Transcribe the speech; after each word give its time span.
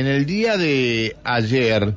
en 0.00 0.06
el 0.06 0.24
día 0.24 0.56
de 0.56 1.14
ayer 1.24 1.94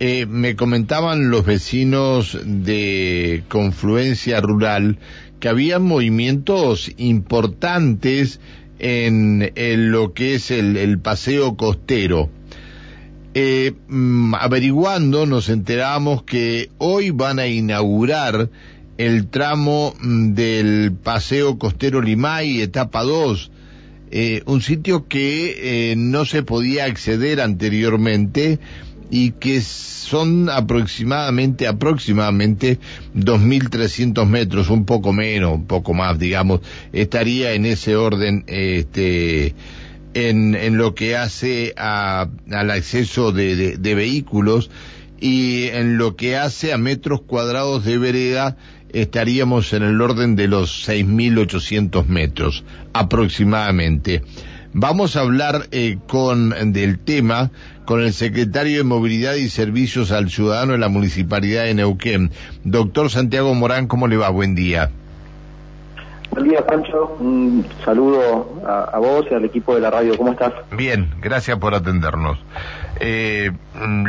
eh, 0.00 0.26
me 0.26 0.54
comentaban 0.54 1.30
los 1.30 1.46
vecinos 1.46 2.38
de 2.44 3.42
Confluencia 3.48 4.42
Rural 4.42 4.98
que 5.40 5.48
había 5.48 5.78
movimientos 5.78 6.92
importantes 6.98 8.38
en, 8.78 9.50
lo 9.90 10.12
que 10.12 10.34
es 10.34 10.50
el, 10.50 10.98
paseo 10.98 11.56
costero. 11.56 12.28
Eh, 13.32 13.72
mm, 13.88 14.34
averiguando 14.34 15.24
nos 15.24 15.48
enteramos 15.48 16.24
que 16.24 16.68
hoy 16.76 17.10
van 17.10 17.38
a 17.38 17.46
inaugurar 17.46 18.50
el 18.98 19.28
tramo 19.28 19.94
mm, 19.98 20.34
del 20.34 20.92
paseo 20.92 21.58
costero 21.58 22.02
Limay, 22.02 22.60
etapa 22.60 23.04
2, 23.04 23.50
eh, 24.10 24.42
un 24.46 24.60
sitio 24.60 25.06
que 25.08 25.90
eh, 25.90 25.96
no 25.96 26.24
se 26.24 26.42
podía 26.42 26.84
acceder 26.84 27.40
anteriormente 27.40 28.58
y 29.10 29.32
que 29.32 29.60
son 29.60 30.50
aproximadamente, 30.50 31.66
aproximadamente 31.66 32.78
2.300 33.14 34.26
metros, 34.26 34.70
un 34.70 34.84
poco 34.84 35.12
menos, 35.12 35.54
un 35.54 35.66
poco 35.66 35.94
más, 35.94 36.18
digamos, 36.18 36.60
estaría 36.92 37.52
en 37.52 37.66
ese 37.66 37.96
orden, 37.96 38.44
este, 38.46 39.54
en, 40.14 40.54
en 40.54 40.76
lo 40.76 40.94
que 40.94 41.16
hace 41.16 41.74
a, 41.76 42.28
al 42.50 42.70
acceso 42.70 43.32
de, 43.32 43.76
de 43.76 43.94
vehículos 43.94 44.70
y 45.20 45.64
en 45.68 45.98
lo 45.98 46.16
que 46.16 46.36
hace 46.36 46.72
a 46.72 46.78
metros 46.78 47.22
cuadrados 47.22 47.84
de 47.84 47.98
vereda 47.98 48.56
estaríamos 48.92 49.72
en 49.72 49.82
el 49.82 50.00
orden 50.00 50.36
de 50.36 50.48
los 50.48 50.88
6.800 50.88 52.06
metros 52.06 52.64
aproximadamente. 52.92 54.22
Vamos 54.72 55.16
a 55.16 55.20
hablar 55.20 55.62
eh, 55.70 55.98
con 56.06 56.72
del 56.72 56.98
tema 56.98 57.50
con 57.84 58.02
el 58.02 58.12
secretario 58.12 58.76
de 58.76 58.84
Movilidad 58.84 59.34
y 59.34 59.48
Servicios 59.48 60.12
al 60.12 60.28
Ciudadano 60.28 60.72
de 60.72 60.78
la 60.78 60.88
Municipalidad 60.88 61.64
de 61.64 61.72
Neuquén. 61.72 62.30
Doctor 62.64 63.08
Santiago 63.08 63.54
Morán, 63.54 63.86
¿cómo 63.86 64.08
le 64.08 64.18
va? 64.18 64.28
Buen 64.28 64.54
día. 64.54 64.90
Buen 66.30 66.50
día, 66.50 66.66
Pancho. 66.66 67.16
Un 67.18 67.66
saludo 67.84 68.60
a, 68.66 68.98
vos 68.98 69.24
y 69.30 69.34
al 69.34 69.44
equipo 69.46 69.74
de 69.74 69.80
la 69.80 69.90
radio. 69.90 70.18
¿Cómo 70.18 70.32
estás? 70.32 70.52
Bien, 70.76 71.08
gracias 71.22 71.58
por 71.58 71.74
atendernos. 71.74 72.38
Eh, 73.00 73.50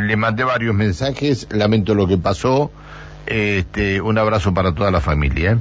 le 0.06 0.16
mandé 0.18 0.44
varios 0.44 0.76
mensajes, 0.76 1.48
lamento 1.50 1.96
lo 1.96 2.06
que 2.06 2.18
pasó. 2.18 2.72
Este, 3.26 4.02
un 4.02 4.18
abrazo 4.18 4.54
para 4.54 4.74
toda 4.74 4.92
la 4.92 5.02
familia. 5.02 5.52
¿eh? 5.52 5.58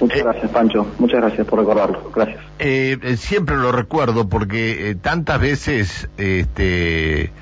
Muchas 0.00 0.22
gracias, 0.22 0.50
Pancho. 0.50 0.86
Muchas 0.98 1.20
gracias 1.20 1.46
por 1.46 1.58
recordarlo. 1.58 2.10
Gracias. 2.14 2.40
Eh, 2.58 2.98
eh, 3.02 3.16
siempre 3.16 3.56
lo 3.56 3.72
recuerdo 3.72 4.28
porque 4.28 4.96
tantas 5.00 5.40
veces 5.40 6.08
este, 6.18 7.32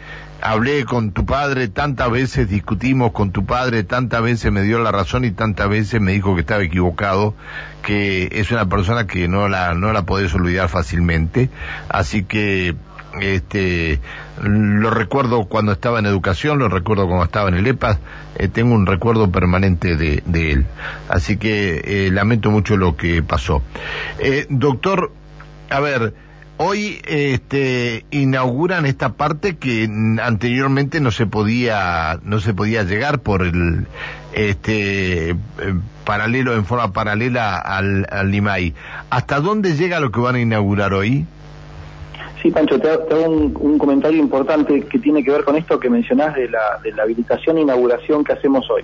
hablé 0.41 0.85
con 0.85 1.13
tu 1.13 1.25
padre, 1.25 1.69
tantas 1.69 2.11
veces 2.11 2.49
discutimos 2.49 3.13
con 3.13 3.33
tu 3.33 3.47
padre, 3.47 3.83
tantas 3.83 4.23
veces 4.23 4.53
me 4.53 4.63
dio 4.63 4.79
la 4.79 4.93
razón 4.93 5.25
y 5.25 5.31
tantas 5.31 5.69
veces 5.69 6.01
me 6.01 6.13
dijo 6.13 6.35
que 6.35 6.43
estaba 6.43 6.63
equivocado, 6.63 7.35
que 7.83 8.29
es 8.31 8.51
una 8.53 8.69
persona 8.69 9.07
que 9.07 9.27
no 9.27 9.49
la, 9.49 9.75
no 9.75 9.93
la 9.93 10.03
podés 10.03 10.35
olvidar 10.35 10.69
fácilmente. 10.69 11.49
Así 11.89 12.25
que 12.25 12.77
este, 13.21 14.01
lo 14.43 14.91
recuerdo 14.91 15.45
cuando 15.47 15.73
estaba 15.73 15.99
en 15.99 16.07
educación, 16.07 16.59
lo 16.59 16.69
recuerdo 16.69 17.07
cuando 17.07 17.25
estaba 17.25 17.49
en 17.49 17.55
el 17.55 17.67
EPAS, 17.67 17.99
eh, 18.37 18.49
tengo 18.49 18.75
un 18.75 18.87
recuerdo 18.87 19.31
permanente 19.31 19.97
de, 19.97 20.23
él. 20.53 20.67
Así 21.09 21.37
que 21.37 21.83
eh, 21.85 22.11
lamento 22.11 22.51
mucho 22.51 22.77
lo 22.77 22.97
que 22.97 23.23
pasó. 23.23 23.63
Eh, 24.19 24.47
doctor, 24.49 25.13
a 25.71 25.81
ver, 25.81 26.15
hoy 26.57 27.01
este, 27.07 28.05
inauguran 28.11 28.87
esta 28.87 29.15
parte 29.15 29.57
que 29.57 29.89
anteriormente 30.23 31.01
no 31.01 31.11
se 31.11 31.27
podía, 31.27 32.19
no 32.25 32.41
se 32.41 32.55
podía 32.55 32.83
llegar 32.83 33.21
por 33.21 33.43
el, 33.43 33.87
este, 34.33 35.37
paralelo, 36.05 36.55
en 36.55 36.65
forma 36.65 36.93
paralela 36.93 37.57
al, 37.59 38.07
al 38.11 38.31
Limay. 38.31 38.75
¿Hasta 39.11 39.41
dónde 39.41 39.77
llega 39.77 40.01
lo 40.01 40.11
que 40.11 40.21
van 40.21 40.35
a 40.35 40.41
inaugurar 40.41 40.93
hoy? 40.93 41.27
Sí, 42.45 42.51
Pancho, 42.51 42.79
te, 42.79 42.91
hago 42.91 43.27
un, 43.27 43.79
comentario 43.79 44.19
importante 44.19 44.83
que 44.83 44.99
tiene 44.99 45.25
que 45.25 45.31
ver 45.31 45.45
con 45.45 45.57
esto 45.57 45.81
que 45.81 45.89
mencionás 45.89 46.35
de 46.35 46.47
la, 46.51 46.79
de 46.83 46.93
la 46.93 47.05
habilitación 47.05 47.57
e 47.57 47.63
inauguración 47.63 48.23
que 48.23 48.35
hacemos 48.35 48.69
hoy. 48.71 48.83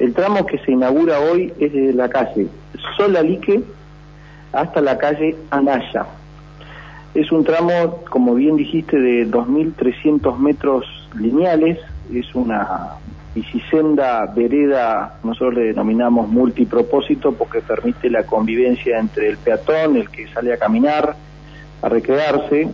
El 0.00 0.12
tramo 0.12 0.44
que 0.44 0.58
se 0.58 0.72
inaugura 0.72 1.20
hoy 1.20 1.52
es 1.60 1.72
desde 1.72 1.92
la 1.92 2.08
calle 2.08 2.48
Solalique 2.96 3.62
hasta 4.52 4.80
la 4.80 4.98
calle 4.98 5.36
Anaya. 5.50 6.04
Es 7.14 7.30
un 7.30 7.44
tramo, 7.44 8.02
como 8.10 8.34
bien 8.34 8.56
dijiste, 8.56 8.98
de 8.98 9.24
2.300 9.24 10.36
metros 10.38 10.84
lineales. 11.16 11.78
Es 12.12 12.34
una 12.34 12.94
bicisenda 13.36 14.26
vereda, 14.34 15.20
nosotros 15.22 15.54
le 15.54 15.66
denominamos 15.66 16.28
multipropósito 16.28 17.34
porque 17.34 17.60
permite 17.60 18.10
la 18.10 18.24
convivencia 18.24 18.98
entre 18.98 19.28
el 19.28 19.36
peatón, 19.36 19.94
el 19.94 20.10
que 20.10 20.26
sale 20.26 20.52
a 20.52 20.58
caminar, 20.58 21.14
a 21.82 21.88
recrearse 21.88 22.68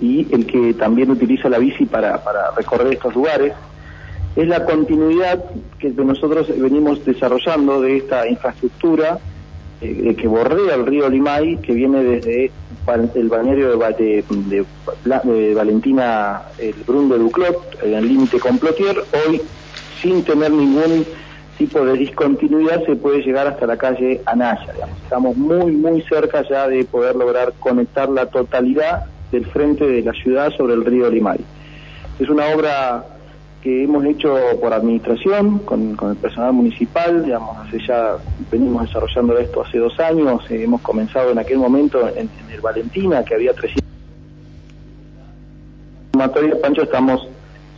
y 0.00 0.26
el 0.34 0.46
que 0.46 0.74
también 0.74 1.10
utiliza 1.10 1.48
la 1.48 1.58
bici 1.58 1.86
para, 1.86 2.22
para 2.22 2.50
recorrer 2.52 2.94
estos 2.94 3.14
lugares. 3.14 3.52
Es 4.34 4.48
la 4.48 4.64
continuidad 4.64 5.44
que 5.78 5.90
nosotros 5.90 6.48
venimos 6.58 7.04
desarrollando 7.04 7.82
de 7.82 7.98
esta 7.98 8.26
infraestructura 8.26 9.18
eh, 9.82 10.14
que 10.14 10.28
bordea 10.28 10.76
el 10.76 10.86
río 10.86 11.08
Limay, 11.08 11.56
que 11.56 11.72
viene 11.72 12.04
desde 12.04 12.52
el 13.14 13.28
balneario 13.28 13.76
de, 13.76 14.24
de, 14.28 15.54
Valentina 15.54 16.42
el 16.58 16.74
Brun 16.86 17.08
de 17.08 17.18
Duclot, 17.18 17.82
en 17.82 17.94
el 17.94 18.06
límite 18.06 18.38
con 18.38 18.58
Plotier, 18.58 18.96
hoy 19.26 19.42
sin 20.00 20.22
tener 20.24 20.52
ningún 20.52 21.04
tipo 21.58 21.84
de 21.84 21.94
discontinuidad 21.94 22.84
se 22.84 22.96
puede 22.96 23.22
llegar 23.22 23.46
hasta 23.46 23.66
la 23.66 23.76
calle 23.76 24.20
Anaya. 24.26 24.72
Estamos 25.02 25.36
muy, 25.36 25.72
muy 25.72 26.02
cerca 26.02 26.42
ya 26.48 26.68
de 26.68 26.84
poder 26.84 27.16
lograr 27.16 27.52
conectar 27.60 28.08
la 28.08 28.26
totalidad 28.26 29.04
del 29.30 29.46
frente 29.46 29.86
de 29.86 30.02
la 30.02 30.12
ciudad 30.12 30.50
sobre 30.56 30.74
el 30.74 30.84
río 30.84 31.10
Limay. 31.10 31.40
Es 32.18 32.28
una 32.28 32.46
obra 32.48 33.04
que 33.62 33.84
hemos 33.84 34.04
hecho 34.04 34.36
por 34.60 34.72
administración, 34.72 35.60
con, 35.60 35.96
el 36.10 36.16
personal 36.16 36.52
municipal, 36.52 37.24
digamos, 37.24 37.56
hace 37.58 37.78
ya, 37.86 38.16
venimos 38.50 38.82
desarrollando 38.86 39.38
esto 39.38 39.62
hace 39.62 39.78
dos 39.78 39.98
años, 40.00 40.42
eh, 40.50 40.64
hemos 40.64 40.80
comenzado 40.80 41.30
en 41.30 41.38
aquel 41.38 41.58
momento 41.58 42.08
en, 42.08 42.28
el 42.52 42.60
Valentina, 42.60 43.24
que 43.24 43.34
había 43.34 43.52
300 43.52 43.82
Pancho, 46.60 46.82
estamos 46.82 47.28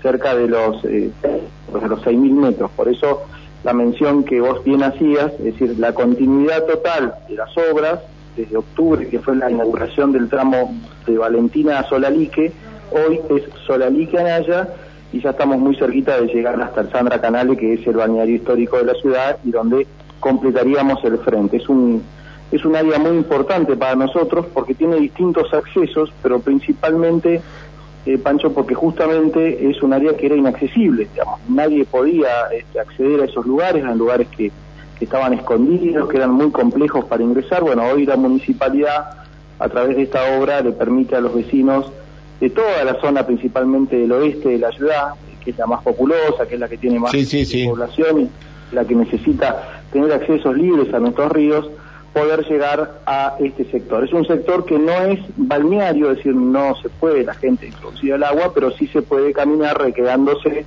cerca 0.03 0.35
de 0.35 0.49
los, 0.49 0.85
eh, 0.85 1.11
de 1.23 1.89
los 1.89 2.01
6.000 2.03 2.33
metros, 2.33 2.71
por 2.73 2.89
eso 2.89 3.23
la 3.65 3.73
mención 3.73 4.25
que 4.25 4.41
vos 4.41 4.63
bien 4.63 4.83
hacías, 4.83 5.33
es 5.33 5.45
decir, 5.45 5.79
la 5.79 5.93
continuidad 5.93 6.65
total 6.65 7.15
de 7.29 7.35
las 7.35 7.51
obras 7.57 8.01
desde 8.37 8.57
octubre, 8.57 9.09
que 9.09 9.19
fue 9.21 9.37
la 9.37 9.51
inauguración 9.51 10.13
del 10.13 10.29
tramo 10.29 10.75
de 11.07 11.17
Valentina 11.17 11.79
a 11.79 11.85
Solalique, 11.85 12.53
hoy 12.91 13.21
es 13.31 13.43
Solalique 13.67 14.19
Anaya 14.19 14.69
y 15.13 15.21
ya 15.21 15.31
estamos 15.31 15.59
muy 15.59 15.77
cerquita 15.77 16.21
de 16.21 16.27
llegar 16.27 16.61
hasta 16.61 16.83
el 16.83 16.91
Sandra 16.91 17.21
Canale, 17.21 17.57
que 17.57 17.75
es 17.75 17.87
el 17.87 17.97
balneario 17.97 18.37
histórico 18.37 18.77
de 18.77 18.85
la 18.85 18.95
ciudad 18.95 19.39
y 19.45 19.51
donde 19.51 19.87
completaríamos 20.21 21.03
el 21.05 21.19
frente. 21.19 21.57
Es 21.57 21.69
un 21.69 22.03
es 22.53 22.65
un 22.65 22.77
área 22.77 22.99
muy 22.99 23.17
importante 23.17 23.77
para 23.77 23.97
nosotros 23.97 24.47
porque 24.53 24.75
tiene 24.75 24.97
distintos 24.97 25.53
accesos, 25.53 26.13
pero 26.23 26.39
principalmente 26.41 27.41
eh, 28.07 28.19
Pancho, 28.19 28.53
porque 28.53 28.75
justamente 28.75 29.71
es 29.71 29.83
un 29.83 29.93
área 29.93 30.15
que 30.17 30.27
era 30.27 30.37
inaccesible, 30.37 31.09
digamos, 31.11 31.41
nadie 31.49 31.85
podía 31.85 32.49
este, 32.53 32.79
acceder 32.79 33.23
a 33.23 33.25
esos 33.25 33.47
lugares, 33.47 33.83
eran 33.83 33.99
lugares 33.99 34.29
que, 34.29 34.53
estaban 35.01 35.35
escondidos, 35.35 36.09
que 36.09 36.17
eran 36.17 36.31
muy 36.31 36.51
complejos 36.51 37.05
para 37.05 37.23
ingresar. 37.23 37.63
Bueno, 37.63 37.83
hoy 37.89 38.07
la 38.07 38.17
municipalidad, 38.17 39.11
a 39.59 39.69
través 39.69 39.97
de 39.97 40.05
esta 40.05 40.39
obra, 40.39 40.63
le 40.63 40.73
permite 40.73 41.15
a 41.15 41.21
los 41.21 41.35
vecinos 41.35 41.93
de 42.41 42.49
toda 42.49 42.83
la 42.85 42.99
zona, 43.03 43.27
principalmente 43.27 43.97
del 43.97 44.11
oeste 44.13 44.49
de 44.49 44.59
la 44.59 44.73
ciudad, 44.73 45.13
que 45.45 45.51
es 45.51 45.59
la 45.59 45.67
más 45.67 45.83
populosa, 45.83 46.47
que 46.49 46.55
es 46.55 46.61
la 46.61 46.69
que 46.69 46.79
tiene 46.79 46.99
más 46.99 47.13
población 47.13 48.21
y 48.21 48.75
la 48.75 48.87
que 48.87 48.95
necesita 48.95 49.83
tener 49.93 50.11
accesos 50.11 50.57
libres 50.57 50.93
a 50.95 51.01
nuestros 51.01 51.31
ríos, 51.33 51.69
poder 52.15 52.47
llegar 52.47 53.01
a 53.05 53.37
este 53.41 53.65
sector. 53.71 54.05
Es 54.05 54.13
un 54.13 54.25
sector 54.25 54.65
que 54.65 54.79
no 54.79 54.93
es 54.93 55.19
balneario, 55.37 56.13
es 56.13 56.19
decir, 56.19 56.35
no 56.35 56.77
se 56.77 56.89
puede 56.89 57.25
la 57.25 57.35
gente 57.35 57.67
introducir 57.67 58.15
al 58.15 58.23
agua, 58.23 58.53
pero 58.55 58.71
sí 58.71 58.87
se 58.87 59.03
puede 59.03 59.33
caminar 59.33 59.79
requedándose 59.79 60.65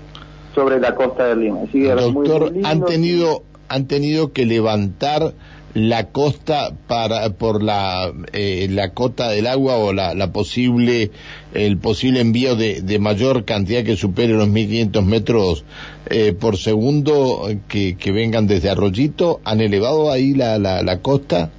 sobre 0.53 0.79
la 0.79 0.93
costa 0.93 1.27
del 1.27 1.39
Lima. 1.39 1.59
Doctor, 1.95 2.51
han 2.63 2.83
tenido 2.83 3.43
han 3.69 3.87
tenido 3.87 4.31
que 4.31 4.45
levantar 4.45 5.33
la 5.77 6.07
costa 6.09 6.71
para 6.87 7.29
por 7.29 7.61
la 7.61 8.11
eh, 8.33 8.67
la 8.69 8.95
cota 8.95 9.29
del 9.29 9.45
agua 9.45 9.75
o 9.75 9.93
la, 9.93 10.15
la 10.15 10.31
posible 10.31 11.11
el 11.53 11.77
posible 11.77 12.19
envío 12.19 12.55
de, 12.55 12.81
de, 12.81 12.97
mayor 12.97 13.45
cantidad 13.45 13.83
que 13.83 13.95
supere 13.95 14.33
los 14.33 14.47
1500 14.47 15.05
metros 15.05 15.65
eh, 16.09 16.33
por 16.33 16.57
segundo 16.57 17.47
que, 17.67 17.95
que 17.95 18.11
vengan 18.11 18.47
desde 18.47 18.71
Arroyito 18.71 19.39
han 19.43 19.61
elevado 19.61 20.11
ahí 20.11 20.33
la, 20.33 20.57
la, 20.57 20.81
la 20.81 20.99
costa 20.99 21.51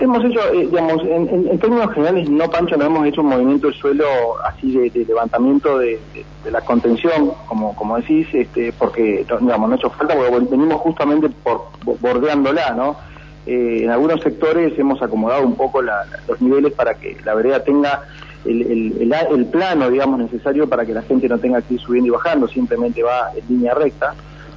Hemos 0.00 0.24
hecho, 0.24 0.40
eh, 0.54 0.66
digamos, 0.66 1.02
en, 1.02 1.58
términos 1.58 1.92
generales, 1.92 2.30
no, 2.30 2.48
Pancho, 2.48 2.76
no 2.76 2.84
hemos 2.84 3.04
hecho 3.04 3.20
un 3.20 3.30
movimiento 3.30 3.66
del 3.66 3.76
suelo 3.76 4.06
así 4.44 4.70
de, 4.70 5.04
levantamiento 5.04 5.78
de, 5.78 5.98
la 6.48 6.60
contención, 6.60 7.32
como 7.48 7.74
como 7.74 7.96
decís, 7.96 8.28
este, 8.32 8.72
porque, 8.78 9.26
digamos, 9.40 9.68
no 9.68 9.74
ha 9.74 9.76
hecho 9.76 9.90
falta, 9.90 10.14
porque 10.14 10.46
venimos 10.50 10.80
justamente 10.82 11.28
por, 11.42 11.70
bordeándola, 12.00 12.74
¿no? 12.74 12.96
Eh, 13.48 13.84
en 13.84 13.90
algunos 13.90 14.20
sectores 14.20 14.78
hemos 14.78 15.00
acomodado 15.02 15.46
un 15.46 15.56
poco 15.56 15.80
los 15.80 16.40
niveles 16.42 16.72
para 16.74 16.94
que 16.94 17.16
la 17.24 17.34
vereda 17.34 17.64
tenga 17.64 18.02
el, 18.44 19.10
el, 19.30 19.46
plano, 19.46 19.90
digamos, 19.90 20.20
necesario 20.20 20.68
para 20.68 20.84
que 20.84 20.92
la 20.92 21.02
gente 21.02 21.28
no 21.28 21.38
tenga 21.38 21.62
que 21.62 21.74
ir 21.74 21.80
subiendo 21.80 22.08
y 22.08 22.10
bajando, 22.10 22.46
simplemente 22.46 23.02
va 23.02 23.30
en 23.34 23.44
línea 23.48 23.74
recta. 23.74 24.14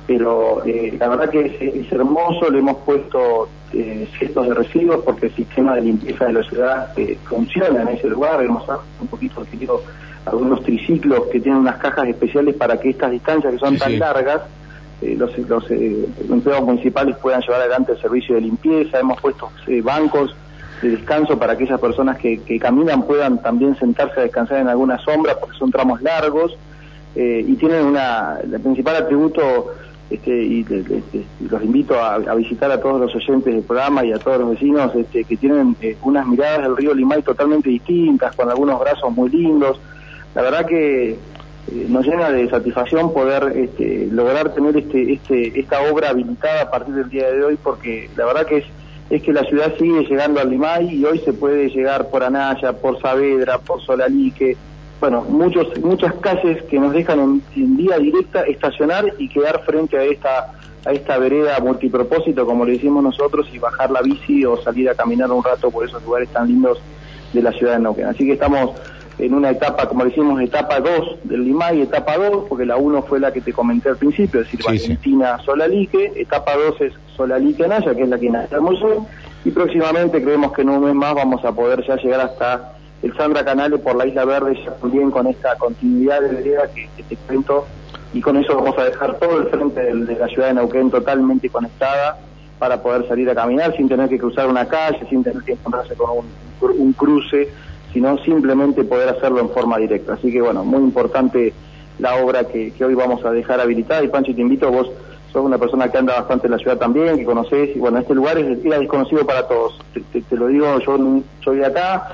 Pero 0.08 0.62
eh, 0.66 0.96
la 1.00 1.08
verdad 1.08 1.30
que 1.30 1.58
es, 1.60 1.92
hermoso, 1.92 2.50
le 2.50 2.60
hemos 2.60 2.78
puesto 2.78 3.48
eh, 3.72 4.08
cestos 4.20 4.48
de 4.48 4.54
residuos 4.56 5.04
porque 5.06 5.28
el 5.28 5.36
sistema 5.36 5.76
de 5.76 5.82
limpieza 5.82 6.26
de 6.26 6.34
la 6.34 6.44
ciudad 6.44 7.00
eh, 7.00 7.18
funciona 7.24 7.84
en 7.84 7.88
ese 7.90 8.10
lugar, 8.10 8.44
hemos 8.44 8.68
un 9.00 9.08
poquito 9.08 9.46
querido 9.50 9.82
algunos 10.26 10.64
triciclos 10.64 11.28
que 11.32 11.40
tienen 11.40 11.62
unas 11.62 11.78
cajas 11.78 12.08
especiales 12.10 12.56
para 12.56 12.78
que 12.78 12.90
estas 12.90 13.12
distancias 13.12 13.54
que 13.54 13.60
son 13.60 13.78
tan 13.78 13.98
largas, 13.98 14.42
eh, 15.02 15.16
los, 15.18 15.38
los 15.38 15.72
empleados 15.72 16.64
municipales 16.64 17.16
puedan 17.18 17.42
llevar 17.42 17.62
adelante 17.62 17.94
el 17.94 18.02
servicio 18.02 18.36
de 18.36 18.42
limpieza, 18.42 19.00
hemos 19.00 19.20
puesto 19.22 19.50
bancos 19.84 20.36
de 20.82 20.90
descanso 20.92 21.38
para 21.38 21.54
aquellas 21.54 21.80
personas 21.80 22.18
que, 22.18 22.40
que 22.42 22.60
caminan 22.60 23.04
puedan 23.04 23.42
también 23.42 23.78
sentarse 23.78 24.20
a 24.20 24.24
descansar 24.24 24.60
en 24.60 24.68
alguna 24.68 24.98
sombra 25.00 25.36
porque 25.40 25.58
son 25.58 25.70
tramos 25.70 26.02
largos 26.02 26.58
y 27.14 27.54
tienen 27.56 27.86
una, 27.86 28.40
el 28.42 28.60
principal 28.62 28.96
atributo 28.96 29.72
este, 30.12 30.44
y 30.44 30.66
los 31.50 31.64
invito 31.64 31.98
a, 31.98 32.18
visitar 32.36 32.70
a 32.70 32.82
todos 32.82 33.00
los 33.00 33.16
oyentes 33.16 33.54
del 33.54 33.64
programa 33.64 34.04
y 34.04 34.12
a 34.12 34.20
todos 34.20 34.40
los 34.40 34.50
vecinos 34.50 34.94
este, 34.94 35.24
que 35.24 35.38
tienen 35.38 35.78
eh, 35.82 35.96
unas 36.04 36.28
miradas 36.28 36.64
del 36.64 36.76
río 36.76 36.94
Limay 36.94 37.22
totalmente 37.22 37.70
distintas, 37.70 38.36
con 38.36 38.50
algunos 38.50 38.78
brazos 38.78 39.10
muy 39.14 39.30
lindos. 39.30 39.80
La 40.36 40.42
verdad 40.42 40.66
que 40.66 41.18
eh, 41.68 41.86
nos 41.90 42.06
llena 42.06 42.30
de 42.32 42.50
satisfacción 42.50 43.14
poder 43.14 43.54
este, 43.56 44.08
lograr 44.12 44.54
tener 44.54 44.78
este, 44.78 45.14
este, 45.14 45.60
esta 45.60 45.82
obra 45.92 46.10
habilitada 46.10 46.64
a 46.64 46.72
partir 46.72 46.96
del 46.96 47.10
día 47.10 47.32
de 47.32 47.44
hoy, 47.44 47.58
porque 47.62 48.10
la 48.16 48.26
verdad 48.26 48.46
que 48.46 48.58
es, 48.58 48.66
es 49.10 49.22
que 49.22 49.34
la 49.34 49.44
ciudad 49.44 49.74
sigue 49.78 50.06
llegando 50.06 50.40
al 50.40 50.50
Limay 50.50 50.96
y 50.96 51.06
hoy 51.06 51.20
se 51.20 51.34
puede 51.34 51.70
llegar 51.70 52.10
por 52.10 52.24
Anaya, 52.24 52.74
por 52.74 53.00
Saavedra, 53.02 53.60
por 53.60 53.82
Solalique, 53.82 54.58
bueno, 55.02 55.22
muchos, 55.28 55.68
muchas 55.82 56.14
calles 56.22 56.62
que 56.64 56.80
nos 56.80 56.94
dejan 56.94 57.42
en, 57.56 57.76
vía 57.76 57.98
directa 57.98 58.44
estacionar 58.44 59.06
y 59.18 59.28
quedar 59.30 59.64
frente 59.66 59.98
a 59.98 60.04
esta 60.04 60.54
a 60.84 60.94
esta 60.94 61.20
vereda 61.20 61.60
multipropósito, 61.60 62.44
como 62.46 62.66
le 62.66 62.74
decimos 62.74 63.04
nosotros, 63.04 63.48
y 63.54 63.60
bajar 63.60 63.92
la 63.92 64.02
bici 64.02 64.44
o 64.46 64.58
salir 64.58 64.90
a 64.90 64.96
caminar 64.96 65.32
un 65.32 65.44
rato 65.44 65.70
por 65.70 65.86
esos 65.86 66.04
lugares 66.04 66.30
tan 66.30 66.48
lindos 66.48 66.80
de 67.34 67.42
la 67.42 67.52
ciudad 67.52 67.74
de 67.74 67.82
Neuquén. 67.82 68.06
Así 68.06 68.26
que 68.26 68.34
estamos 68.34 68.72
en 69.18 69.34
una 69.34 69.52
etapa, 69.52 69.88
como 69.88 70.06
decimos, 70.06 70.42
etapa 70.42 70.80
2 70.80 71.20
del 71.24 71.44
Limay, 71.44 71.82
etapa 71.82 72.18
2, 72.18 72.46
porque 72.50 72.66
la 72.66 72.78
1 72.78 73.04
fue 73.04 73.20
la 73.20 73.32
que 73.32 73.42
te 73.42 73.54
comenté 73.54 73.90
al 73.90 73.98
principio, 73.98 74.42
es 74.42 74.48
decir, 74.48 74.66
Valentina 74.66 75.38
Solalique, 75.46 76.14
etapa 76.16 76.54
2 76.56 76.82
es 76.82 76.94
Solalique 77.16 77.68
Naya, 77.68 77.94
que 77.94 78.04
es 78.04 78.10
la 78.10 78.18
que 78.18 78.32
museo, 78.60 79.06
y 79.44 79.52
próximamente 79.52 80.24
creemos 80.24 80.54
que 80.54 80.62
en 80.62 80.70
un 80.70 80.84
mes 80.84 80.96
más 80.96 81.14
vamos 81.16 81.44
a 81.44 81.52
poder 81.52 81.86
ya 81.86 81.96
llegar 81.98 82.22
hasta 82.22 82.74
el 83.02 83.16
Sandra 83.18 83.44
Canales 83.44 83.80
por 83.80 83.96
la 83.96 84.06
Isla 84.06 84.26
Verde 84.26 84.60
ya 84.64 84.76
también 84.76 85.10
con 85.10 85.28
esta 85.28 85.56
continuidad 85.56 86.22
de 86.22 86.30
vereda 86.30 86.70
que, 86.74 87.04
te 87.04 87.16
cuento 87.16 87.66
y 88.14 88.22
con 88.22 88.38
eso 88.38 88.56
vamos 88.56 88.78
a 88.78 88.84
dejar 88.84 89.18
todo 89.18 89.40
el 89.40 89.48
frente 89.48 89.82
de, 89.82 90.16
la 90.16 90.28
ciudad 90.28 90.48
de 90.48 90.54
Neuquén 90.56 90.92
totalmente 90.92 91.50
conectada 91.50 92.20
para 92.60 92.82
poder 92.82 93.08
salir 93.08 93.28
a 93.30 93.34
caminar 93.34 93.76
sin 93.76 93.90
tener 93.90 94.08
que 94.08 94.20
cruzar 94.20 94.48
una 94.48 94.68
calle, 94.68 95.00
sin 95.10 95.24
tener 95.24 95.42
que 95.44 95.54
encontrarse 95.54 95.96
con 95.96 96.26
un, 96.62 96.94
cruce, 96.94 97.50
sino 97.94 98.18
simplemente 98.24 98.84
poder 98.84 99.10
hacerlo 99.10 99.40
en 99.40 99.50
forma 99.50 99.78
directa. 99.78 100.14
Así 100.14 100.32
que 100.32 100.42
bueno, 100.42 100.64
muy 100.64 100.82
importante 100.82 101.54
la 102.00 102.16
obra 102.16 102.46
que, 102.46 102.74
hoy 102.84 102.96
vamos 102.96 103.24
a 103.26 103.32
dejar 103.32 103.60
habilitada 103.60 104.04
y 104.04 104.08
Pancho 104.08 104.34
te 104.34 104.42
invito, 104.42 104.72
vos 104.72 104.90
sos 105.32 105.46
una 105.46 105.58
persona 105.58 105.90
que 105.90 105.98
anda 105.98 106.16
bastante 106.16 106.48
en 106.48 106.52
la 106.52 106.58
ciudad 106.58 106.78
también, 106.78 107.18
que 107.18 107.26
conocés 107.26 107.76
y 107.76 107.80
bueno, 107.80 108.00
este 108.00 108.14
lugar 108.14 108.38
es, 108.38 108.64
era 108.66 108.80
desconocido 108.80 109.26
para 109.26 109.48
todos. 109.48 109.80
Te, 109.94 110.22
te 110.22 110.36
lo 110.36 110.48
digo, 110.48 110.80
yo 110.80 110.98
soy 111.44 111.58
de 111.58 111.66
acá, 111.66 112.10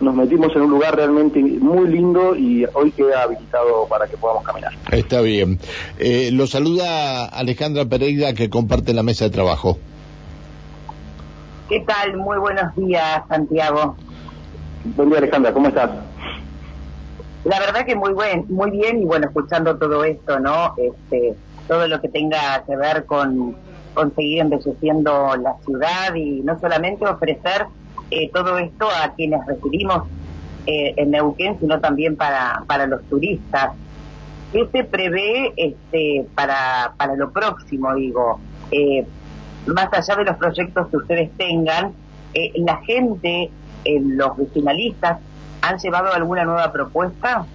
nos 0.00 0.14
metimos 0.14 0.54
en 0.56 0.62
un 0.62 0.70
lugar 0.70 0.96
realmente 0.96 1.40
muy 1.40 1.88
lindo 1.88 2.34
y 2.36 2.64
hoy 2.74 2.90
queda 2.92 3.22
habilitado 3.22 3.86
para 3.88 4.06
que 4.06 4.16
podamos 4.16 4.44
caminar. 4.44 4.72
Está 4.90 5.20
bien. 5.20 5.58
Eh, 5.98 6.30
lo 6.32 6.46
saluda 6.46 7.26
Alejandra 7.26 7.84
Pereira 7.84 8.32
que 8.32 8.50
comparte 8.50 8.92
la 8.92 9.02
mesa 9.02 9.24
de 9.24 9.30
trabajo. 9.30 9.78
¿Qué 11.68 11.80
tal? 11.80 12.16
Muy 12.16 12.38
buenos 12.38 12.74
días, 12.76 13.22
Santiago. 13.28 13.96
Buen 14.84 15.10
día, 15.10 15.18
Alejandra, 15.18 15.52
¿cómo 15.52 15.68
estás? 15.68 15.90
La 17.44 17.60
verdad 17.60 17.86
que 17.86 17.94
muy 17.94 18.12
buen, 18.12 18.46
muy 18.48 18.70
bien 18.70 19.02
y 19.02 19.04
bueno, 19.04 19.26
escuchando 19.26 19.76
todo 19.76 20.04
esto, 20.04 20.40
¿no? 20.40 20.74
Este, 20.76 21.34
todo 21.68 21.86
lo 21.86 22.00
que 22.00 22.08
tenga 22.08 22.64
que 22.66 22.76
ver 22.76 23.04
con, 23.06 23.56
con 23.94 24.14
seguir 24.14 24.40
embelleciendo 24.40 25.36
la 25.36 25.54
ciudad 25.64 26.14
y 26.16 26.40
no 26.40 26.58
solamente 26.58 27.06
ofrecer 27.06 27.66
eh, 28.10 28.28
todo 28.32 28.58
esto 28.58 28.88
a 28.88 29.12
quienes 29.14 29.46
recibimos 29.46 30.02
eh, 30.66 30.94
en 30.96 31.12
Neuquén, 31.12 31.58
sino 31.60 31.80
también 31.80 32.16
para, 32.16 32.64
para 32.66 32.86
los 32.86 33.02
turistas. 33.04 33.70
¿Qué 34.52 34.68
se 34.72 34.84
prevé 34.84 35.52
este, 35.56 36.26
para, 36.34 36.94
para 36.96 37.14
lo 37.14 37.30
próximo, 37.30 37.94
digo? 37.94 38.40
Eh, 38.72 39.06
más 39.66 39.88
allá 39.92 40.16
de 40.16 40.24
los 40.24 40.36
proyectos 40.36 40.88
que 40.88 40.96
ustedes 40.96 41.30
tengan, 41.36 41.94
la 42.56 42.76
gente, 42.78 43.50
los 43.84 44.36
vecinalistas, 44.36 45.18
¿han 45.60 45.78
llevado 45.78 46.12
alguna 46.12 46.44
nueva 46.44 46.72
propuesta? 46.72 47.46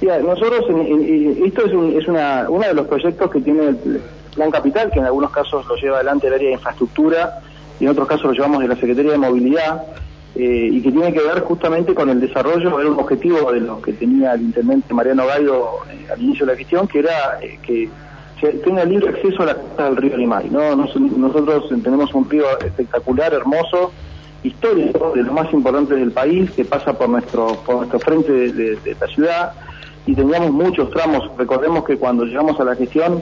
nosotros, 0.00 0.66
esto 1.44 1.64
es, 1.64 2.02
es 2.02 2.08
una, 2.08 2.46
uno 2.48 2.66
de 2.66 2.74
los 2.74 2.86
proyectos 2.86 3.30
que 3.30 3.40
tiene 3.40 3.68
el 3.68 4.00
Plan 4.36 4.50
Capital, 4.50 4.90
que 4.92 5.00
en 5.00 5.06
algunos 5.06 5.30
casos 5.30 5.66
lo 5.66 5.74
lleva 5.76 5.96
adelante 5.96 6.28
el 6.28 6.34
área 6.34 6.48
de 6.48 6.54
infraestructura, 6.54 7.40
y 7.80 7.84
en 7.84 7.90
otros 7.90 8.06
casos 8.06 8.26
lo 8.26 8.32
llevamos 8.32 8.60
de 8.60 8.68
la 8.68 8.76
Secretaría 8.76 9.12
de 9.12 9.18
Movilidad, 9.18 9.82
eh, 10.34 10.68
y 10.70 10.82
que 10.82 10.92
tiene 10.92 11.12
que 11.14 11.22
ver 11.22 11.40
justamente 11.40 11.94
con 11.94 12.10
el 12.10 12.20
desarrollo, 12.20 12.78
era 12.78 12.90
un 12.90 13.00
objetivo 13.00 13.50
de 13.50 13.60
lo 13.60 13.80
que 13.80 13.94
tenía 13.94 14.34
el 14.34 14.42
intendente 14.42 14.92
Mariano 14.92 15.26
Gallo 15.26 15.86
eh, 15.90 16.06
al 16.12 16.20
inicio 16.20 16.44
de 16.44 16.52
la 16.52 16.58
gestión, 16.58 16.86
que 16.86 16.98
era 16.98 17.38
eh, 17.40 17.58
que 17.62 17.88
tenga 18.40 18.84
libre 18.84 19.08
acceso 19.08 19.42
a 19.42 19.46
la 19.46 19.54
costa 19.54 19.84
del 19.84 19.96
río 19.96 20.16
Limay. 20.16 20.50
¿no? 20.50 20.76
nosotros 20.76 21.68
tenemos 21.82 22.12
un 22.14 22.28
río 22.28 22.46
espectacular, 22.60 23.32
hermoso, 23.32 23.92
histórico, 24.42 25.12
de 25.14 25.22
los 25.22 25.32
más 25.32 25.52
importantes 25.52 25.98
del 25.98 26.12
país, 26.12 26.50
que 26.50 26.64
pasa 26.64 26.92
por 26.92 27.08
nuestro, 27.08 27.54
por 27.64 27.76
nuestro 27.76 27.98
frente 27.98 28.32
de, 28.52 28.96
la 29.00 29.06
ciudad, 29.08 29.52
y 30.06 30.14
teníamos 30.14 30.50
muchos 30.50 30.90
tramos. 30.90 31.30
Recordemos 31.36 31.84
que 31.84 31.96
cuando 31.96 32.24
llegamos 32.24 32.58
a 32.60 32.64
la 32.64 32.76
gestión 32.76 33.20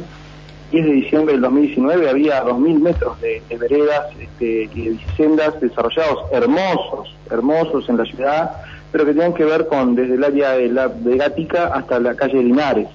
10 0.71 0.85
de 0.85 0.92
diciembre 0.92 1.33
del 1.33 1.42
2019 1.42 2.11
había 2.11 2.44
2.000 2.44 2.80
metros 2.80 3.21
de, 3.21 3.42
veredas 3.56 4.06
este, 4.21 4.68
y 4.75 4.88
de 4.88 4.99
sendas 5.16 5.59
desarrollados 5.61 6.25
hermosos, 6.33 7.14
hermosos 7.30 7.88
en 7.88 7.97
la 7.97 8.04
ciudad, 8.04 8.50
pero 8.90 9.04
que 9.04 9.12
tenían 9.12 9.35
que 9.35 9.44
ver 9.44 9.66
con 9.66 9.94
desde 9.94 10.14
el 10.14 10.25
área 10.25 10.52
de, 10.52 10.68
la, 10.68 10.88
de 10.88 11.16
Gatica 11.16 11.66
hasta 11.66 12.00
la 12.00 12.14
calle 12.14 12.42
Linares. 12.42 12.88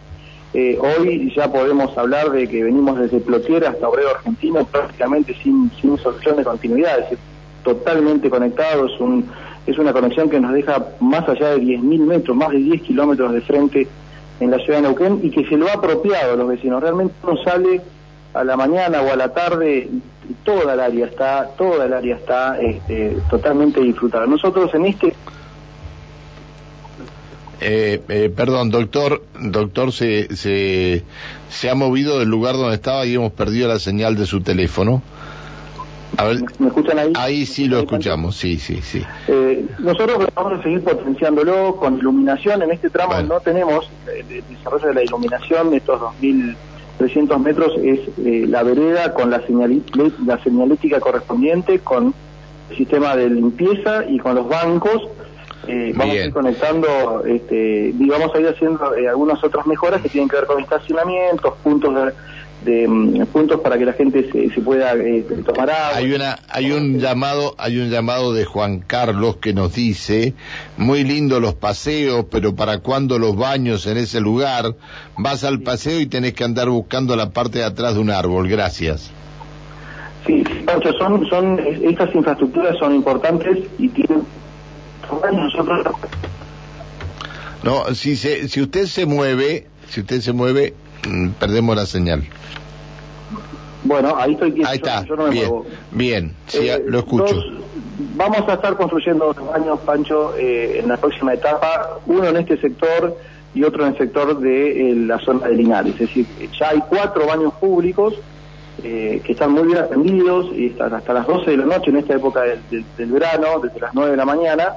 Eh, 0.53 0.79
hoy 0.81 1.31
ya 1.35 1.51
podemos 1.51 1.95
hablar 1.97 2.31
de 2.31 2.47
que 2.47 2.63
venimos 2.63 2.97
desde 2.97 3.19
Plotier 3.19 3.65
hasta 3.65 3.87
Obrero 3.87 4.09
Argentino 4.15 4.65
prácticamente 4.65 5.35
sin, 5.43 5.69
sin 5.79 5.95
solución 5.99 6.37
de 6.37 6.43
continuidad, 6.43 6.97
es 6.97 7.03
decir, 7.03 7.19
totalmente 7.63 8.29
conectados, 8.31 8.99
un, 8.99 9.29
es 9.67 9.77
una 9.77 9.93
conexión 9.93 10.29
que 10.29 10.39
nos 10.39 10.53
deja 10.53 10.87
más 10.99 11.27
allá 11.29 11.49
de 11.49 11.57
10.000 11.57 11.99
metros, 11.99 12.35
más 12.35 12.49
de 12.49 12.57
10 12.57 12.81
kilómetros 12.81 13.31
de 13.33 13.41
frente 13.41 13.87
en 14.39 14.51
la 14.51 14.57
ciudad 14.57 14.79
de 14.79 14.83
Neuquén 14.83 15.19
y 15.21 15.29
que 15.29 15.45
se 15.45 15.55
lo 15.55 15.67
ha 15.67 15.73
apropiado 15.73 16.33
a 16.33 16.35
los 16.35 16.47
vecinos. 16.47 16.81
Realmente 16.81 17.13
no 17.23 17.37
sale 17.43 17.81
a 18.33 18.43
la 18.43 18.55
mañana 18.55 19.01
o 19.01 19.11
a 19.11 19.15
la 19.15 19.33
tarde, 19.33 19.89
toda 20.43 20.73
el 20.73 20.79
área 20.79 21.05
está, 21.05 21.49
toda 21.57 21.85
el 21.85 21.93
área 21.93 22.15
está 22.15 22.59
este, 22.59 23.17
totalmente 23.29 23.81
disfrutada. 23.81 24.25
Nosotros 24.25 24.73
en 24.73 24.85
este 24.85 25.13
eh, 27.61 28.01
eh, 28.09 28.31
perdón, 28.35 28.69
doctor, 28.69 29.23
doctor, 29.39 29.91
se, 29.91 30.35
se, 30.35 31.03
se 31.49 31.69
ha 31.69 31.75
movido 31.75 32.19
del 32.19 32.29
lugar 32.29 32.55
donde 32.55 32.75
estaba 32.75 33.05
y 33.05 33.15
hemos 33.15 33.31
perdido 33.33 33.67
la 33.67 33.79
señal 33.79 34.15
de 34.15 34.25
su 34.25 34.41
teléfono. 34.41 35.01
¿Me 36.57 36.67
escuchan 36.67 36.99
ahí? 36.99 37.13
Ahí 37.15 37.45
sí 37.45 37.67
lo 37.67 37.79
escuchamos, 37.79 38.35
sí, 38.35 38.57
sí, 38.57 38.81
sí. 38.81 39.01
Eh, 39.27 39.65
nosotros 39.79 40.27
vamos 40.35 40.59
a 40.59 40.63
seguir 40.63 40.83
potenciándolo 40.83 41.75
con 41.77 41.97
iluminación. 41.97 42.61
En 42.61 42.71
este 42.71 42.89
tramo 42.89 43.21
no 43.21 43.39
tenemos 43.39 43.89
el, 44.07 44.43
desarrollo 44.49 44.87
de 44.87 44.93
la 44.95 45.03
iluminación, 45.03 45.73
estos 45.73 46.01
2.300 46.21 47.39
metros 47.39 47.73
es 47.81 47.99
eh, 48.17 48.45
la 48.47 48.63
vereda 48.63 49.13
con 49.13 49.29
la, 49.29 49.41
la 50.25 50.43
señalética 50.43 50.99
correspondiente, 50.99 51.79
con 51.79 52.13
el 52.69 52.77
sistema 52.77 53.15
de 53.15 53.29
limpieza 53.29 54.03
y 54.07 54.19
con 54.19 54.35
los 54.35 54.49
bancos. 54.49 55.03
Eh, 55.67 55.93
vamos 55.95 56.15
a 56.15 56.25
ir 56.25 56.33
conectando, 56.33 57.23
este, 57.25 57.93
y 57.97 58.09
vamos 58.09 58.33
a 58.33 58.39
ir 58.39 58.47
haciendo 58.47 58.93
algunas 59.09 59.43
otras 59.43 59.67
mejoras 59.67 60.01
que 60.01 60.09
tienen 60.09 60.29
que 60.29 60.37
ver 60.37 60.45
con 60.45 60.61
estacionamientos, 60.61 61.53
puntos 61.63 61.93
de 61.93 62.13
de 62.63 62.87
mm, 62.87 63.25
puntos 63.27 63.61
para 63.61 63.77
que 63.77 63.85
la 63.85 63.93
gente 63.93 64.29
se, 64.31 64.61
pueda 64.61 64.93
eh, 64.95 65.25
tomar 65.45 65.69
agua. 65.69 65.97
Hay 65.97 66.13
una, 66.13 66.39
hay 66.49 66.71
un 66.71 66.99
llamado, 66.99 67.55
hay 67.57 67.77
un 67.77 67.89
llamado 67.89 68.33
de 68.33 68.45
Juan 68.45 68.79
Carlos 68.79 69.37
que 69.37 69.53
nos 69.53 69.73
dice, 69.73 70.33
muy 70.77 71.03
lindo 71.03 71.39
los 71.39 71.53
paseos, 71.53 72.25
pero 72.29 72.55
para 72.55 72.79
cuando 72.79 73.17
los 73.17 73.35
baños 73.35 73.87
en 73.87 73.97
ese 73.97 74.19
lugar, 74.19 74.75
vas 75.17 75.43
al 75.43 75.61
paseo 75.61 75.99
y 75.99 76.07
tenés 76.07 76.33
que 76.33 76.43
andar 76.43 76.69
buscando 76.69 77.15
la 77.15 77.29
parte 77.29 77.59
de 77.59 77.65
atrás 77.65 77.95
de 77.95 78.01
un 78.01 78.11
árbol. 78.11 78.47
Gracias. 78.49 79.11
Sí, 80.25 80.43
Pancho, 80.65 80.91
son, 80.93 81.25
son, 81.27 81.59
estas 81.81 82.13
infraestructuras 82.13 82.77
son 82.77 82.93
importantes 82.93 83.57
y 83.79 83.87
tienen 83.87 84.21
no, 87.63 87.93
si 87.93 88.15
se, 88.15 88.47
si 88.47 88.61
usted 88.61 88.85
se 88.85 89.05
mueve, 89.05 89.67
si 89.89 90.01
usted 90.01 90.21
se 90.21 90.33
mueve, 90.33 90.73
mm, 91.07 91.29
perdemos 91.31 91.75
la 91.75 91.85
señal. 91.85 92.23
Bueno, 93.83 94.15
ahí 94.17 94.33
estoy. 94.33 94.61
Ahí 94.65 94.77
está. 94.77 95.05
bien, 95.29 95.51
bien. 95.91 96.35
Sí, 96.47 96.69
eh, 96.69 96.83
lo 96.85 96.99
escucho. 96.99 97.35
vamos 98.15 98.47
a 98.47 98.53
estar 98.53 98.75
construyendo 98.75 99.33
baños, 99.33 99.79
Pancho, 99.85 100.35
eh, 100.37 100.79
en 100.79 100.89
la 100.89 100.97
próxima 100.97 101.33
etapa. 101.33 101.99
Uno 102.05 102.27
en 102.27 102.37
este 102.37 102.57
sector 102.59 103.17
y 103.53 103.63
otro 103.63 103.85
en 103.85 103.93
el 103.93 103.97
sector 103.97 104.39
de 104.39 104.91
eh, 104.91 104.95
la 104.95 105.19
zona 105.19 105.47
de 105.47 105.55
Linares. 105.55 105.93
Es 105.93 105.99
decir, 106.01 106.27
ya 106.57 106.69
hay 106.69 106.79
cuatro 106.89 107.25
baños 107.25 107.53
públicos 107.55 108.15
que 108.81 109.21
están 109.27 109.51
muy 109.51 109.63
bien 109.63 109.79
atendidos 109.79 110.51
y 110.55 110.67
están 110.67 110.93
hasta 110.93 111.11
las 111.11 111.27
12 111.27 111.51
de 111.51 111.57
la 111.57 111.65
noche 111.65 111.89
en 111.89 111.97
esta 111.97 112.13
época 112.13 112.43
del, 112.43 112.85
del 112.97 113.11
verano, 113.11 113.59
desde 113.61 113.77
las 113.77 113.93
9 113.93 114.11
de 114.11 114.15
la 114.15 114.23
mañana 114.23 114.73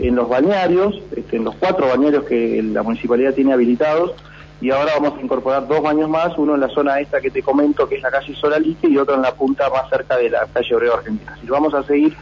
en 0.00 0.16
los 0.16 0.28
bañarios, 0.28 1.00
este, 1.14 1.36
en 1.36 1.44
los 1.44 1.54
cuatro 1.56 1.88
bañarios 1.88 2.24
que 2.24 2.62
la 2.62 2.82
municipalidad 2.82 3.34
tiene 3.34 3.52
habilitados, 3.52 4.12
y 4.60 4.70
ahora 4.70 4.92
vamos 4.98 5.18
a 5.18 5.22
incorporar 5.22 5.66
dos 5.66 5.82
baños 5.82 6.08
más, 6.08 6.36
uno 6.36 6.54
en 6.54 6.60
la 6.60 6.68
zona 6.68 7.00
esta 7.00 7.20
que 7.20 7.30
te 7.30 7.42
comento, 7.42 7.88
que 7.88 7.96
es 7.96 8.02
la 8.02 8.10
calle 8.10 8.34
Solalite, 8.34 8.88
y 8.88 8.98
otro 8.98 9.14
en 9.14 9.22
la 9.22 9.32
punta 9.32 9.70
más 9.70 9.88
cerca 9.88 10.16
de 10.16 10.30
la 10.30 10.46
calle 10.52 10.74
Obrero 10.74 10.94
Argentina. 10.94 11.38
Y 11.42 11.46
vamos 11.46 11.72
a 11.72 11.82
seguir 11.82 12.14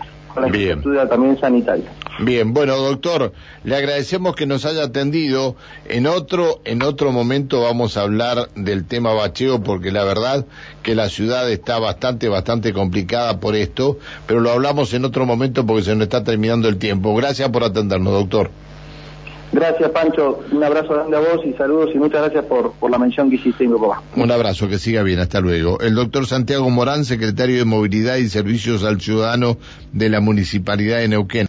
infraestructura 0.47 1.09
también 1.09 1.39
sanitaria. 1.41 1.91
Bien, 2.21 2.53
bueno, 2.53 2.77
doctor, 2.77 3.33
le 3.65 3.77
agradecemos 3.77 4.35
que 4.35 4.47
nos 4.47 4.65
haya 4.65 4.85
atendido. 4.85 5.57
En 5.87 6.07
otro, 6.07 6.61
en 6.65 6.83
otro 6.83 7.13
momento 7.13 7.63
vamos 7.63 7.97
a 7.97 8.03
hablar 8.03 8.49
del 8.57 8.85
tema 8.87 9.13
bacheo, 9.13 9.63
porque 9.63 9.93
la 9.93 10.05
verdad 10.05 10.45
que 10.83 10.95
la 10.95 11.09
ciudad 11.09 11.51
está 11.51 11.79
bastante, 11.79 12.29
bastante 12.29 12.73
complicada 12.73 13.39
por 13.41 13.55
esto, 13.55 13.99
pero 14.27 14.41
lo 14.41 14.51
hablamos 14.51 14.93
en 14.95 15.05
otro 15.05 15.27
momento 15.27 15.65
porque 15.65 15.83
se 15.83 15.95
nos 15.95 16.05
está 16.05 16.25
terminando 16.25 16.69
el 16.69 16.79
tiempo. 16.79 17.15
Gracias 17.15 17.49
por 17.51 17.65
atendernos, 17.65 18.13
doctor. 18.13 18.51
Gracias, 19.53 19.91
Pancho. 19.91 20.41
Un 20.53 20.63
abrazo 20.63 20.95
grande 20.95 21.17
a 21.17 21.21
vos 21.21 21.41
y 21.45 21.53
saludos 21.55 21.91
y 21.95 21.99
muchas 21.99 22.23
gracias 22.23 22.45
por, 22.45 22.75
la 22.91 22.99
mención 22.99 23.31
que 23.31 23.37
hiciste 23.37 23.65
en 23.65 23.79
papá. 23.79 24.03
Un 24.17 24.31
abrazo, 24.31 24.69
que 24.69 24.79
siga 24.79 25.03
bien. 25.03 25.21
Hasta 25.21 25.41
luego. 25.41 25.81
El 25.81 25.95
doctor 25.95 26.27
Santiago 26.27 26.69
Morán, 26.71 27.05
secretario 27.05 27.59
de 27.59 27.65
Movilidad 27.65 28.17
y 28.17 28.29
Servicios 28.29 28.85
al 28.85 29.01
Ciudadano 29.01 29.57
de 29.93 30.11
la 30.11 30.21
Municipalidad 30.21 30.99
de 30.99 31.09
Neuquén. 31.09 31.47